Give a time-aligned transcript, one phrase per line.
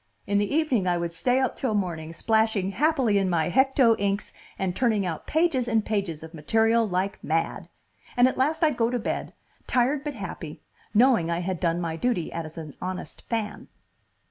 [0.25, 4.33] In the evening I would stay up til morning, splashing happily in my hecto inks,
[4.57, 7.69] and turning out pages and pages of material like mad.
[8.17, 9.33] And at last I'd go to bed,
[9.67, 10.63] tired but happy,
[10.95, 13.67] knowing I had done my duty as an honest fan.